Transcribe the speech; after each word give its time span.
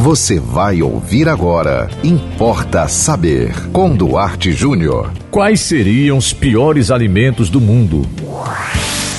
Você 0.00 0.40
vai 0.40 0.80
ouvir 0.80 1.28
agora. 1.28 1.86
Importa 2.02 2.88
saber. 2.88 3.52
Com 3.70 3.94
Duarte 3.94 4.50
Júnior. 4.50 5.12
Quais 5.30 5.60
seriam 5.60 6.16
os 6.16 6.32
piores 6.32 6.90
alimentos 6.90 7.50
do 7.50 7.60
mundo? 7.60 8.08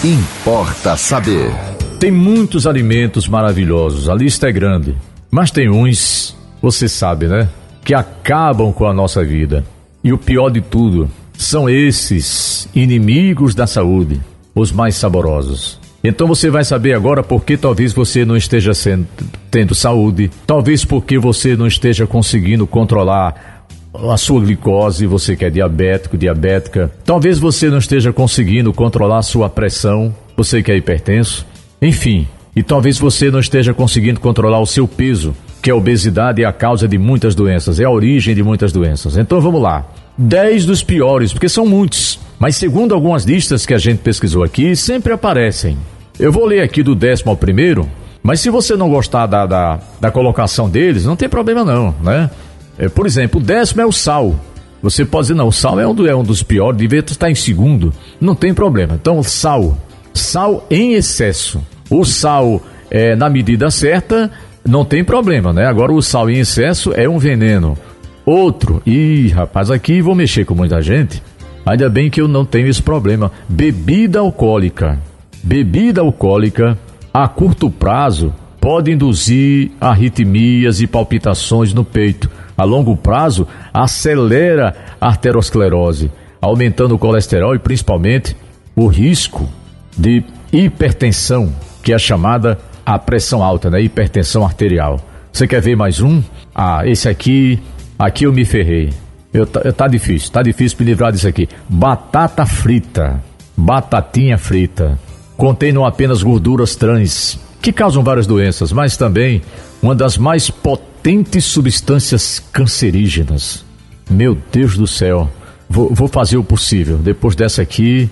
Importa 0.04 0.98
saber. 0.98 1.54
Tem 2.00 2.10
muitos 2.10 2.66
alimentos 2.66 3.28
maravilhosos, 3.28 4.10
a 4.10 4.16
lista 4.16 4.50
é 4.50 4.52
grande. 4.52 4.96
Mas 5.30 5.52
tem 5.52 5.70
uns, 5.70 6.36
você 6.60 6.90
sabe, 6.90 7.28
né? 7.28 7.48
Que 7.86 7.94
acabam 7.94 8.74
com 8.74 8.88
a 8.88 8.94
nossa 8.94 9.24
vida. 9.24 9.64
E 10.04 10.12
o 10.12 10.18
pior 10.18 10.50
de 10.50 10.62
tudo, 10.62 11.08
são 11.38 11.70
esses 11.70 12.68
inimigos 12.74 13.54
da 13.54 13.68
saúde, 13.68 14.20
os 14.56 14.72
mais 14.72 14.96
saborosos. 14.96 15.80
Então 16.04 16.28
você 16.28 16.50
vai 16.50 16.64
saber 16.64 16.94
agora 16.94 17.22
por 17.22 17.46
que 17.46 17.56
talvez 17.56 17.94
você 17.94 18.26
não 18.26 18.36
esteja 18.36 18.74
sendo, 18.74 19.08
tendo 19.52 19.76
saúde, 19.76 20.32
talvez 20.48 20.84
porque 20.84 21.20
você 21.20 21.56
não 21.56 21.68
esteja 21.68 22.08
conseguindo 22.08 22.66
controlar 22.66 23.62
a 23.94 24.18
sua 24.18 24.42
glicose, 24.42 25.06
você 25.06 25.36
que 25.36 25.46
é 25.46 25.50
diabético, 25.50 26.18
diabética. 26.18 26.92
Talvez 27.06 27.38
você 27.38 27.70
não 27.70 27.78
esteja 27.78 28.12
conseguindo 28.12 28.74
controlar 28.74 29.20
a 29.20 29.24
sua 29.24 29.50
pressão, 29.50 30.16
você 30.36 30.64
que 30.64 30.72
é 30.72 30.78
hipertenso. 30.78 31.46
Enfim, 31.82 32.28
e 32.56 32.64
talvez 32.64 32.98
você 32.98 33.30
não 33.30 33.40
esteja 33.40 33.74
conseguindo 33.74 34.20
controlar 34.20 34.60
o 34.60 34.66
seu 34.66 34.88
peso, 34.88 35.36
que 35.62 35.70
a 35.70 35.76
obesidade 35.76 36.42
é 36.42 36.46
a 36.46 36.54
causa 36.54 36.88
de 36.88 36.98
muitas 36.98 37.36
doenças, 37.36 37.80
é 37.80 37.84
a 37.84 37.92
origem 37.92 38.34
de 38.34 38.42
muitas 38.42 38.72
doenças. 38.72 39.18
Então 39.18 39.40
vamos 39.40 39.62
lá. 39.62 39.86
10 40.18 40.66
dos 40.66 40.84
piores, 40.84 41.32
porque 41.32 41.48
são 41.48 41.66
muitos. 41.66 42.20
Mas 42.42 42.56
segundo 42.56 42.96
algumas 42.96 43.24
listas 43.24 43.68
que 43.68 43.74
a 43.74 43.78
gente 43.78 44.00
pesquisou 44.00 44.44
aqui, 44.44 44.76
sempre 44.76 45.14
aparecem. 45.14 45.78
Eu 46.20 46.32
vou 46.32 46.44
ler 46.44 46.62
aqui 46.62 46.82
do 46.82 46.96
décimo 46.96 47.30
ao 47.30 47.38
primeiro, 47.38 47.88
mas 48.24 48.40
se 48.40 48.50
você 48.50 48.76
não 48.76 48.90
gostar 48.90 49.28
da, 49.28 49.46
da, 49.46 49.80
da 50.00 50.10
colocação 50.10 50.68
deles, 50.68 51.06
não 51.06 51.16
tem 51.16 51.30
problema 51.30 51.64
não, 51.64 51.94
né? 52.02 52.32
É, 52.80 52.90
por 52.90 53.06
exemplo, 53.06 53.40
o 53.40 53.44
décimo 53.44 53.84
é 53.84 53.86
o 53.86 53.92
sal. 53.92 54.36
Você 54.82 55.06
pode 55.06 55.26
dizer, 55.26 55.36
não, 55.36 55.50
o 55.50 55.52
sal 55.52 55.80
é 55.80 55.86
um, 55.86 56.08
é 56.08 56.16
um 56.16 56.24
dos 56.24 56.42
piores, 56.42 56.80
devia 56.80 57.02
estar 57.02 57.30
em 57.30 57.36
segundo. 57.36 57.94
Não 58.20 58.34
tem 58.34 58.56
problema. 58.56 58.96
Então, 58.96 59.22
sal. 59.22 59.78
Sal 60.12 60.66
em 60.68 60.94
excesso. 60.94 61.62
O 61.92 62.04
sal 62.04 62.60
é, 62.90 63.16
na 63.16 63.30
medida 63.30 63.70
certa, 63.70 64.32
não 64.68 64.84
tem 64.84 65.04
problema, 65.04 65.54
né? 65.54 65.68
Agora, 65.68 65.94
o 65.94 66.02
sal 66.02 66.28
em 66.28 66.40
excesso 66.40 66.92
é 66.96 67.08
um 67.08 67.20
veneno. 67.20 67.78
Outro, 68.26 68.82
ih, 68.84 69.28
rapaz, 69.28 69.70
aqui 69.70 70.02
vou 70.02 70.16
mexer 70.16 70.44
com 70.44 70.56
muita 70.56 70.82
gente. 70.82 71.22
Ainda 71.66 71.90
bem 71.90 72.10
que 72.10 72.20
eu 72.20 72.28
não 72.28 72.46
tenho 72.46 72.68
esse 72.68 72.82
problema. 72.82 73.32
Bebida 73.48 74.20
alcoólica. 74.20 75.00
Bebida 75.44 76.02
alcoólica, 76.02 76.78
a 77.14 77.28
curto 77.28 77.70
prazo, 77.70 78.34
pode 78.60 78.92
induzir 78.92 79.72
arritmias 79.80 80.82
e 80.82 80.88
palpitações 80.88 81.74
no 81.74 81.84
peito. 81.84 82.30
A 82.58 82.64
longo 82.64 82.96
prazo, 82.96 83.48
acelera 83.74 84.76
a 85.00 85.08
arteriosclerose, 85.08 86.12
aumentando 86.40 86.94
o 86.96 87.00
colesterol 87.00 87.56
e 87.56 87.60
principalmente 87.60 88.36
o 88.76 88.88
risco 88.88 89.50
de 89.98 90.24
hipertensão, 90.54 91.52
que 91.82 91.94
é 91.94 91.98
chamada 91.98 92.60
a 92.86 93.00
pressão 93.00 93.44
alta, 93.44 93.70
né? 93.70 93.82
Hipertensão 93.82 94.46
arterial. 94.46 95.00
Você 95.32 95.48
quer 95.48 95.62
ver 95.62 95.76
mais 95.76 96.02
um? 96.02 96.22
Ah, 96.54 96.86
esse 96.86 97.08
aqui, 97.08 97.60
aqui 97.98 98.26
eu 98.26 98.34
me 98.34 98.46
ferrei. 98.46 98.92
Eu, 99.34 99.46
tá, 99.46 99.72
tá 99.72 99.88
difícil, 99.88 100.32
tá 100.32 100.44
difícil 100.44 100.78
me 100.80 100.86
livrar 100.86 101.12
disso 101.12 101.28
aqui. 101.28 101.48
Batata 101.70 102.46
frita, 102.46 103.24
batatinha 103.56 104.38
frita, 104.38 105.00
contém 105.38 105.72
não 105.72 105.86
apenas 105.86 106.22
gorduras 106.22 106.76
trans, 106.76 107.40
que 107.62 107.72
causam 107.72 108.04
várias 108.04 108.28
doenças, 108.28 108.72
mas 108.72 108.98
também 108.98 109.42
uma 109.82 109.96
das 109.96 110.18
mais 110.18 110.50
potentes 110.50 111.46
substâncias 111.46 112.40
cancerígenas. 112.52 113.64
Meu 114.10 114.38
Deus 114.52 114.78
do 114.78 114.86
céu, 114.86 115.30
vou, 115.70 115.94
vou 115.94 116.08
fazer 116.08 116.38
o 116.38 116.44
possível. 116.44 116.98
Depois 116.98 117.34
dessa 117.34 117.62
aqui, 117.62 118.10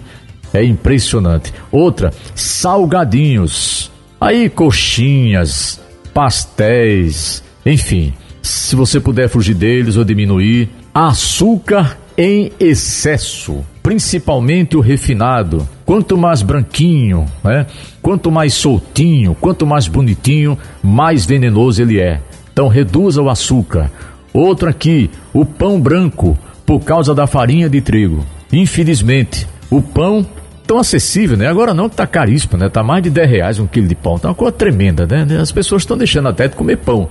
é 0.53 0.63
impressionante. 0.63 1.53
Outra, 1.72 2.13
salgadinhos. 2.34 3.91
Aí, 4.22 4.50
coxinhas, 4.50 5.80
pastéis, 6.13 7.44
enfim. 7.66 8.13
Se 8.41 8.75
você 8.75 9.00
puder 9.00 9.28
fugir 9.28 9.53
deles 9.53 9.97
ou 9.97 10.03
diminuir, 10.03 10.69
açúcar 11.08 11.98
em 12.18 12.52
excesso, 12.60 13.64
principalmente 13.82 14.76
o 14.76 14.82
refinado. 14.82 15.68
Quanto 15.86 16.18
mais 16.18 16.42
branquinho, 16.42 17.26
né? 17.42 17.66
Quanto 18.02 18.30
mais 18.30 18.54
soltinho, 18.54 19.34
quanto 19.40 19.66
mais 19.66 19.88
bonitinho, 19.88 20.58
mais 20.84 21.26
venenoso 21.26 21.82
ele 21.82 22.02
é. 22.02 22.20
Então 22.52 22.68
reduza 22.68 23.22
o 23.22 23.30
açúcar. 23.30 23.90
Outro 24.34 24.70
aqui, 24.70 25.10
o 25.34 25.46
pão 25.46 25.80
branco, 25.80 26.38
por 26.66 26.82
causa 26.82 27.16
da 27.16 27.26
farinha 27.26 27.70
de 27.70 27.80
trigo. 27.80 28.26
Infelizmente, 28.52 29.48
o 29.72 29.81
pão 29.81 30.26
tão 30.68 30.80
acessível, 30.80 31.38
né? 31.38 31.48
Agora 31.48 31.74
não 31.74 31.88
que 31.88 31.96
tá 31.96 32.06
caríssimo, 32.06 32.58
né? 32.58 32.68
Tá 32.68 32.84
mais 32.84 33.02
de 33.02 33.10
10 33.10 33.30
reais 33.30 33.60
um 33.60 33.66
quilo 33.66 33.88
de 33.88 33.96
pão. 33.96 34.20
Tá 34.20 34.28
uma 34.28 34.36
coisa 34.36 34.52
tremenda, 34.52 35.08
né? 35.08 35.26
As 35.40 35.52
pessoas 35.52 35.84
estão 35.84 35.98
deixando 35.98 36.28
até 36.28 36.50
de 36.50 36.58
comer 36.58 36.78
pão. 36.78 37.08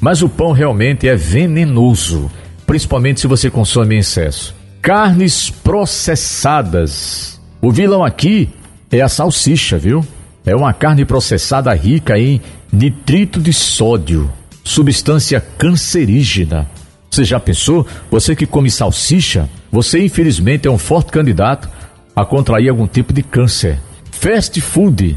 Mas 0.00 0.22
o 0.22 0.28
pão 0.28 0.50
realmente 0.52 1.08
é 1.08 1.14
venenoso, 1.14 2.30
principalmente 2.68 3.18
se 3.18 3.26
você 3.26 3.50
consome 3.50 3.96
em 3.96 4.00
excesso. 4.00 4.54
Carnes 4.82 5.48
processadas. 5.48 7.40
O 7.62 7.72
vilão 7.72 8.04
aqui 8.04 8.50
é 8.92 9.00
a 9.00 9.08
salsicha, 9.08 9.78
viu? 9.78 10.06
É 10.44 10.54
uma 10.54 10.74
carne 10.74 11.06
processada 11.06 11.72
rica 11.72 12.18
em 12.18 12.42
nitrito 12.70 13.40
de 13.40 13.54
sódio, 13.54 14.30
substância 14.62 15.40
cancerígena. 15.40 16.68
Você 17.10 17.24
já 17.24 17.40
pensou? 17.40 17.86
Você 18.10 18.36
que 18.36 18.44
come 18.44 18.70
salsicha, 18.70 19.48
você 19.72 20.04
infelizmente 20.04 20.68
é 20.68 20.70
um 20.70 20.78
forte 20.78 21.10
candidato 21.10 21.70
a 22.14 22.22
contrair 22.22 22.68
algum 22.68 22.86
tipo 22.86 23.14
de 23.14 23.22
câncer. 23.22 23.80
Fast 24.10 24.60
food. 24.60 25.16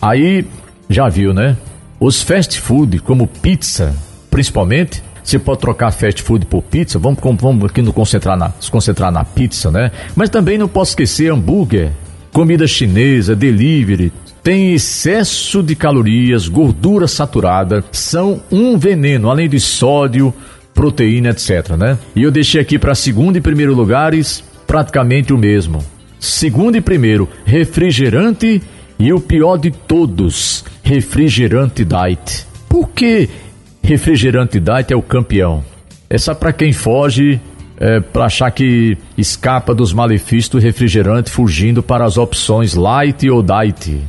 Aí 0.00 0.46
já 0.90 1.08
viu, 1.08 1.32
né? 1.32 1.56
Os 1.98 2.20
fast 2.20 2.60
food, 2.60 2.98
como 2.98 3.26
pizza, 3.26 3.96
principalmente, 4.30 5.02
você 5.22 5.38
pode 5.38 5.60
trocar 5.60 5.92
fast 5.92 6.22
food 6.22 6.46
por 6.46 6.62
pizza, 6.62 6.98
vamos, 6.98 7.18
vamos 7.40 7.64
aqui 7.64 7.80
no 7.80 7.92
concentrar 7.92 8.36
na, 8.36 8.52
concentrar 8.70 9.12
na 9.12 9.24
pizza, 9.24 9.70
né? 9.70 9.90
Mas 10.16 10.30
também 10.30 10.58
não 10.58 10.68
posso 10.68 10.92
esquecer 10.92 11.32
hambúrguer, 11.32 11.92
comida 12.32 12.66
chinesa, 12.66 13.36
delivery, 13.36 14.12
tem 14.42 14.74
excesso 14.74 15.62
de 15.62 15.76
calorias, 15.76 16.48
gordura 16.48 17.06
saturada, 17.06 17.84
são 17.92 18.42
um 18.50 18.76
veneno, 18.76 19.30
além 19.30 19.48
de 19.48 19.60
sódio, 19.60 20.34
proteína, 20.74 21.30
etc, 21.30 21.76
né? 21.76 21.96
E 22.16 22.22
eu 22.22 22.30
deixei 22.30 22.60
aqui 22.60 22.78
para 22.78 22.94
segundo 22.94 23.36
e 23.36 23.40
primeiro 23.40 23.74
lugares 23.74 24.42
praticamente 24.66 25.32
o 25.32 25.38
mesmo. 25.38 25.84
Segundo 26.18 26.76
e 26.76 26.80
primeiro, 26.80 27.28
refrigerante 27.44 28.62
e 28.98 29.12
o 29.12 29.20
pior 29.20 29.56
de 29.56 29.70
todos, 29.70 30.64
refrigerante 30.82 31.84
diet. 31.84 32.46
Por 32.68 32.88
que 32.88 33.28
refrigerante 33.82 34.60
diet 34.60 34.92
é 34.92 34.96
o 34.96 35.02
campeão. 35.02 35.64
É 36.08 36.16
só 36.18 36.34
para 36.34 36.52
quem 36.52 36.72
foge, 36.72 37.40
é, 37.78 38.00
para 38.00 38.26
achar 38.26 38.50
que 38.50 38.96
escapa 39.16 39.74
dos 39.74 39.92
malefícios 39.92 40.48
do 40.48 40.58
refrigerante 40.58 41.30
fugindo 41.30 41.82
para 41.82 42.04
as 42.04 42.16
opções 42.16 42.74
light 42.74 43.28
ou 43.28 43.42
diet. 43.42 44.00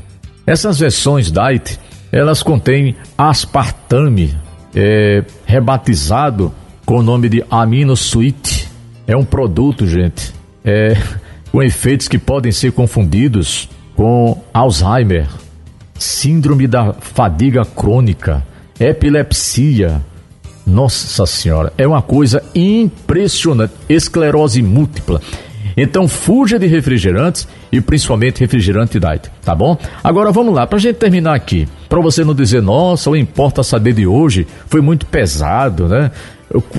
Essas 0.45 0.79
versões 0.79 1.31
diet, 1.31 1.79
elas 2.11 2.43
contêm 2.43 2.95
aspartame, 3.17 4.37
é, 4.75 5.23
rebatizado 5.45 6.53
com 6.85 6.99
o 6.99 7.03
nome 7.03 7.29
de 7.29 7.43
amino 7.49 7.93
sweet. 7.93 8.69
É 9.07 9.15
um 9.15 9.25
produto, 9.25 9.87
gente, 9.87 10.33
é, 10.63 10.95
com 11.51 11.63
efeitos 11.63 12.07
que 12.07 12.19
podem 12.19 12.51
ser 12.51 12.73
confundidos 12.73 13.69
com 13.95 14.41
Alzheimer, 14.53 15.27
síndrome 15.97 16.67
da 16.67 16.93
fadiga 16.93 17.63
crônica, 17.63 18.43
epilepsia. 18.89 20.01
Nossa 20.65 21.25
Senhora, 21.25 21.73
é 21.77 21.87
uma 21.87 22.01
coisa 22.01 22.41
impressionante. 22.55 23.73
Esclerose 23.89 24.61
múltipla. 24.61 25.21
Então 25.75 26.07
fuja 26.07 26.59
de 26.59 26.67
refrigerantes 26.67 27.47
e 27.71 27.81
principalmente 27.81 28.39
refrigerante 28.39 28.99
diet, 28.99 29.31
tá 29.43 29.55
bom? 29.55 29.75
Agora 30.03 30.31
vamos 30.31 30.53
lá, 30.53 30.67
pra 30.67 30.77
gente 30.77 30.97
terminar 30.97 31.35
aqui. 31.35 31.67
Para 31.89 31.99
você 31.99 32.23
não 32.23 32.35
dizer, 32.35 32.61
nossa, 32.61 33.09
o 33.09 33.15
importa 33.15 33.63
saber 33.63 33.93
de 33.93 34.05
hoje 34.05 34.45
foi 34.67 34.81
muito 34.81 35.05
pesado, 35.07 35.87
né? 35.87 36.11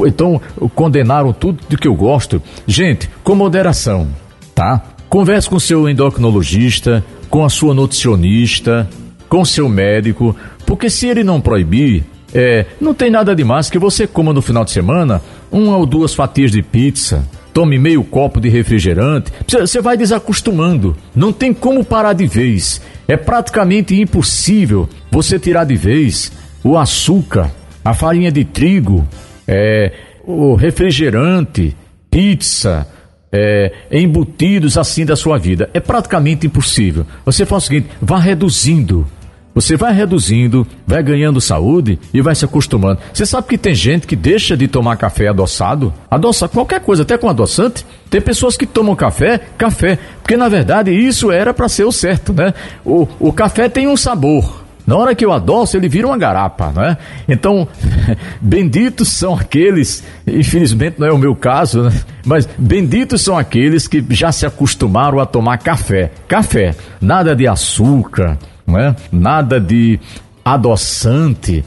Então 0.07 0.41
condenaram 0.75 1.33
tudo 1.33 1.61
do 1.69 1.77
que 1.77 1.89
eu 1.89 1.95
gosto. 1.95 2.41
Gente, 2.67 3.11
com 3.25 3.35
moderação, 3.35 4.09
tá? 4.55 4.81
Converse 5.09 5.49
com 5.49 5.59
seu 5.59 5.89
endocrinologista, 5.89 7.05
com 7.29 7.45
a 7.45 7.49
sua 7.49 7.75
nutricionista, 7.75 8.89
com 9.29 9.45
seu 9.45 9.69
médico, 9.69 10.37
porque 10.67 10.91
se 10.91 11.07
ele 11.07 11.25
não 11.25 11.41
proibir, 11.41 12.05
é, 12.35 12.67
não 12.81 12.93
tem 12.93 13.11
nada 13.11 13.35
demais 13.35 13.71
que 13.71 13.79
você 13.79 14.07
coma 14.07 14.33
no 14.33 14.43
final 14.43 14.65
de 14.65 14.71
semana 14.71 15.23
uma 15.51 15.77
ou 15.77 15.87
duas 15.87 16.15
fatias 16.15 16.51
de 16.51 16.63
pizza, 16.63 17.27
tome 17.53 17.79
meio 17.79 18.03
copo 18.03 18.41
de 18.41 18.49
refrigerante, 18.49 19.33
você 19.49 19.81
vai 19.81 19.97
desacostumando. 19.97 20.97
Não 21.15 21.33
tem 21.33 21.55
como 21.55 21.85
parar 21.85 22.13
de 22.13 22.27
vez. 22.27 22.81
É 23.07 23.17
praticamente 23.17 23.95
impossível 24.01 24.89
você 25.11 25.39
tirar 25.39 25.65
de 25.65 25.77
vez 25.77 26.33
o 26.65 26.77
açúcar 26.77 27.53
a 27.85 27.93
farinha 27.93 28.33
de 28.33 28.45
trigo, 28.45 29.07
é, 29.47 29.93
o 30.25 30.55
refrigerante, 30.55 31.77
pizza, 32.11 32.87
é, 33.31 33.73
embutidos 33.91 34.79
assim 34.79 35.05
da 35.05 35.15
sua 35.15 35.37
vida. 35.39 35.69
É 35.75 35.81
praticamente 35.81 36.47
impossível. 36.47 37.07
Você 37.27 37.45
faz 37.45 37.65
o 37.65 37.67
seguinte: 37.67 37.89
vá 38.01 38.19
reduzindo. 38.19 39.07
Você 39.55 39.77
vai 39.77 39.93
reduzindo, 39.93 40.67
vai 40.85 41.03
ganhando 41.03 41.41
saúde 41.41 41.99
e 42.13 42.21
vai 42.21 42.35
se 42.35 42.45
acostumando. 42.45 42.99
Você 43.13 43.25
sabe 43.25 43.47
que 43.47 43.57
tem 43.57 43.75
gente 43.75 44.07
que 44.07 44.17
deixa 44.17 44.57
de 44.57 44.67
tomar 44.67 44.97
café 44.97 45.29
adoçado? 45.29 45.95
Adoça 46.11 46.49
qualquer 46.49 46.81
coisa, 46.81 47.03
até 47.03 47.17
com 47.17 47.29
adoçante. 47.29 47.87
Tem 48.11 48.21
pessoas 48.21 48.57
que 48.57 48.67
tomam 48.67 48.97
café, 48.97 49.41
café, 49.57 49.99
porque 50.21 50.37
na 50.37 50.49
verdade 50.49 50.91
isso 50.91 51.31
era 51.31 51.55
para 51.55 51.69
ser 51.69 51.85
o 51.85 51.93
certo, 51.93 52.33
né? 52.33 52.53
O, 52.85 53.07
o 53.21 53.33
café 53.33 53.69
tem 53.69 53.87
um 53.87 53.97
sabor. 53.97 54.65
Na 54.87 54.97
hora 54.97 55.15
que 55.15 55.25
eu 55.25 55.33
adoço, 55.33 55.77
ele 55.77 55.89
vira 55.89 56.07
uma 56.07 56.19
garapa, 56.19 56.71
né? 56.71 56.99
Então, 57.27 57.67
benditos 58.41 59.09
são 59.09 59.35
aqueles, 59.35 60.05
infelizmente 60.27 60.97
não 60.99 61.07
é 61.07 61.13
o 61.13 61.17
meu 61.17 61.35
caso, 61.35 61.85
né? 61.85 61.93
Mas 62.27 62.47
benditos 62.59 63.23
são 63.23 63.39
aqueles 63.39 63.87
que 63.87 64.05
já 64.11 64.31
se 64.31 64.45
acostumaram 64.45 65.21
a 65.21 65.27
tomar 65.27 65.59
café. 65.59 66.11
Café, 66.29 66.75
nada 67.01 67.35
de 67.35 67.49
açúcar, 67.49 68.37
né? 68.67 68.95
Nada 69.11 69.61
de 69.61 69.99
adoçante. 70.45 71.65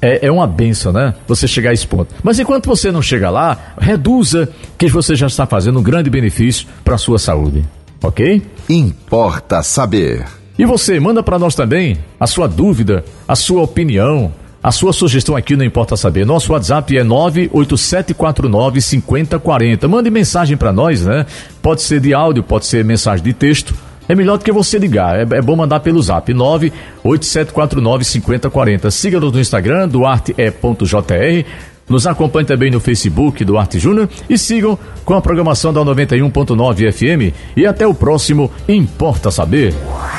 É, 0.00 0.26
é 0.26 0.30
uma 0.30 0.46
benção, 0.46 0.92
né? 0.92 1.14
Você 1.26 1.48
chegar 1.48 1.70
a 1.70 1.72
esse 1.72 1.86
ponto. 1.86 2.14
Mas 2.22 2.38
enquanto 2.38 2.66
você 2.66 2.92
não 2.92 3.00
chega 3.00 3.30
lá, 3.30 3.74
reduza 3.78 4.48
que 4.76 4.88
você 4.88 5.14
já 5.14 5.26
está 5.26 5.46
fazendo 5.46 5.78
um 5.78 5.82
grande 5.82 6.10
benefício 6.10 6.66
para 6.84 6.96
a 6.96 6.98
sua 6.98 7.18
saúde. 7.18 7.64
Ok? 8.02 8.42
Importa 8.68 9.62
saber. 9.62 10.24
E 10.58 10.64
você, 10.64 11.00
manda 11.00 11.22
para 11.22 11.38
nós 11.38 11.54
também 11.54 11.98
a 12.20 12.26
sua 12.26 12.46
dúvida, 12.46 13.04
a 13.26 13.34
sua 13.34 13.62
opinião, 13.62 14.32
a 14.62 14.72
sua 14.72 14.92
sugestão 14.92 15.36
aqui 15.36 15.54
não 15.54 15.64
importa 15.64 15.96
saber. 15.96 16.26
Nosso 16.26 16.52
WhatsApp 16.52 16.96
é 16.96 17.04
98749 17.04 18.80
5040. 18.80 19.86
Mande 19.86 20.10
mensagem 20.10 20.56
para 20.56 20.72
nós, 20.72 21.04
né? 21.04 21.24
Pode 21.62 21.82
ser 21.82 22.00
de 22.00 22.12
áudio, 22.12 22.42
pode 22.42 22.66
ser 22.66 22.84
mensagem 22.84 23.24
de 23.24 23.32
texto. 23.32 23.74
É 24.08 24.14
melhor 24.14 24.38
do 24.38 24.44
que 24.44 24.52
você 24.52 24.78
ligar. 24.78 25.18
É, 25.18 25.22
é 25.22 25.42
bom 25.42 25.56
mandar 25.56 25.80
pelo 25.80 26.02
zap 26.02 26.32
98749 26.32 28.04
5040. 28.04 28.90
Siga-nos 28.90 29.32
no 29.32 29.40
Instagram, 29.40 29.88
duarte.jr. 29.88 31.44
Nos 31.88 32.06
acompanhe 32.06 32.46
também 32.46 32.70
no 32.70 32.80
Facebook 32.80 33.44
do 33.44 33.56
Arte 33.56 33.78
Júnior 33.78 34.08
e 34.28 34.36
sigam 34.36 34.76
com 35.04 35.14
a 35.14 35.20
programação 35.20 35.72
da 35.72 35.80
91.9 35.82 36.92
FM. 36.92 37.34
E 37.56 37.64
até 37.64 37.86
o 37.86 37.94
próximo 37.94 38.50
Importa 38.68 39.30
Saber. 39.30 39.72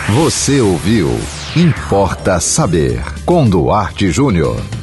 Você 0.10 0.62
ouviu 0.62 1.10
Importa 1.56 2.40
Saber 2.40 3.01
com 3.25 3.50
Duarte 3.50 4.10
Júnior. 4.12 4.76